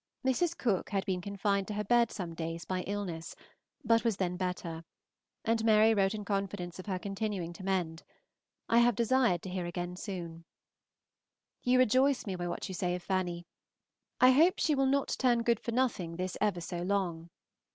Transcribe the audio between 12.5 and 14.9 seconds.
you say of Fanny. I hope she will